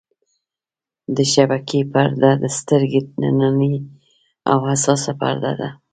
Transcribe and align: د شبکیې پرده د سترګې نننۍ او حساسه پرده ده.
د 1.15 1.17
شبکیې 1.33 1.81
پرده 1.93 2.31
د 2.43 2.45
سترګې 2.57 2.99
نننۍ 3.39 3.75
او 4.51 4.57
حساسه 4.69 5.11
پرده 5.19 5.51
ده. 5.59 5.69